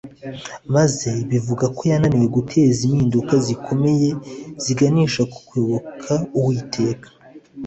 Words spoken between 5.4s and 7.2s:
kuyoboka uwiteka